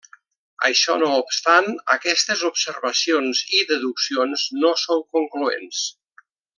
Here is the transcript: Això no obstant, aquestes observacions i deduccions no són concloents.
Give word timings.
Això 0.69 0.95
no 1.01 1.09
obstant, 1.17 1.67
aquestes 1.97 2.41
observacions 2.51 3.45
i 3.59 3.63
deduccions 3.75 4.49
no 4.65 4.75
són 4.87 5.09
concloents. 5.19 5.89